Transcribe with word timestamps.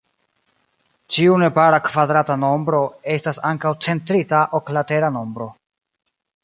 Ĉiu 1.15 1.35
nepara 1.43 1.79
kvadrata 1.89 2.39
nombro 2.45 2.81
estas 3.17 3.43
ankaŭ 3.53 3.75
centrita 3.89 4.45
oklatera 4.61 5.15
nombro. 5.21 5.55